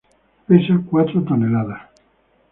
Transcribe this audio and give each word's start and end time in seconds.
Pesa 0.47 0.81
cuatro 0.89 1.23
toneladas. 1.23 1.79